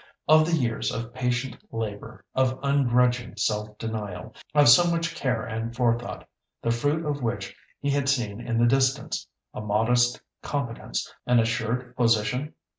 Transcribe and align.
Of 0.27 0.47
the 0.47 0.57
years 0.57 0.91
of 0.91 1.13
patient 1.13 1.57
labour, 1.71 2.25
of 2.33 2.59
ungrudging 2.63 3.37
self 3.37 3.77
denial, 3.77 4.33
of 4.55 4.67
so 4.67 4.89
much 4.89 5.13
care 5.13 5.43
and 5.43 5.75
forethought, 5.75 6.27
the 6.59 6.71
fruit 6.71 7.05
of 7.05 7.21
which 7.21 7.55
he 7.79 7.91
had 7.91 8.09
seen 8.09 8.41
in 8.41 8.57
the 8.57 8.65
distance, 8.65 9.27
a 9.53 9.61
modest 9.61 10.19
competence, 10.41 11.07
an 11.27 11.37
assured 11.39 11.95
position? 11.95 12.55